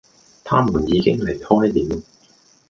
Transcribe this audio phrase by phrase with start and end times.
[0.43, 2.01] 他們已經離開了